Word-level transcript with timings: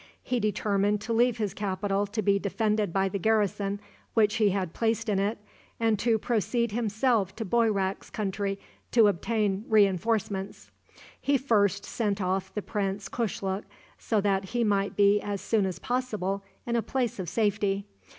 He 0.23 0.39
determined 0.39 0.99
to 1.01 1.13
leave 1.13 1.37
his 1.37 1.53
capital 1.53 2.07
to 2.07 2.21
be 2.23 2.39
defended 2.39 2.91
by 2.91 3.07
the 3.07 3.19
garrison 3.19 3.79
which 4.15 4.37
he 4.37 4.49
had 4.49 4.73
placed 4.73 5.07
in 5.09 5.19
it, 5.19 5.37
and 5.79 5.99
to 5.99 6.17
proceed 6.17 6.71
himself 6.71 7.35
to 7.35 7.45
Boyrak's 7.45 8.09
country 8.09 8.57
to 8.93 9.05
obtain 9.07 9.63
re 9.67 9.85
enforcements. 9.85 10.71
He 11.21 11.37
first 11.37 11.85
sent 11.85 12.19
off 12.19 12.51
the 12.51 12.63
Prince 12.63 13.09
Kushluk, 13.09 13.65
so 13.99 14.19
that 14.21 14.45
he 14.45 14.63
might 14.63 14.95
be 14.95 15.21
as 15.21 15.39
soon 15.39 15.67
as 15.67 15.77
possible 15.77 16.43
in 16.65 16.75
a 16.75 16.81
place 16.81 17.19
of 17.19 17.29
safety. 17.29 17.85